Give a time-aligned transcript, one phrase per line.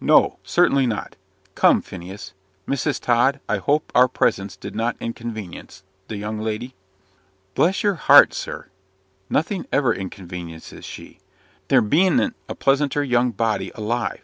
[0.00, 1.16] "No certainly not.
[1.56, 2.34] Come, Phineas.
[2.68, 3.00] Mrs.
[3.00, 6.76] Tod, I hope our presence did not inconvenience the young lady?"
[7.56, 8.68] "Bless your heart, sir!
[9.28, 11.18] nothing ever inconveniences she.
[11.66, 14.20] There bean't a pleasanter young body alive.